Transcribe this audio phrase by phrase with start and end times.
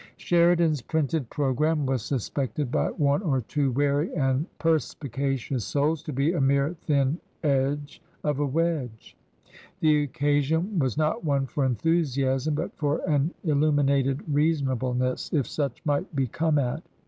[0.17, 6.11] Sheridan's printed Programme was suspected by one or two wary and per spicacious souls to
[6.11, 9.15] be a mere thin edge of a wedge.
[9.79, 10.55] The 19* 222 TRANSITION.
[10.65, 16.15] occasion was not one for enthusiasm but for an illu minated reasonableness, if such might
[16.15, 16.81] be come at.